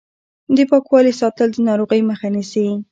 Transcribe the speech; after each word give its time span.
د 0.55 0.57
پاکوالي 0.69 1.13
ساتل 1.21 1.49
د 1.53 1.57
ناروغۍ 1.67 2.01
مخه 2.09 2.27
نیسي. 2.35 2.65